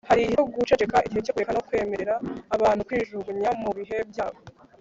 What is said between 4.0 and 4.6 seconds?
byabo